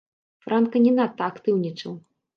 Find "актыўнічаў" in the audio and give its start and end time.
1.35-1.93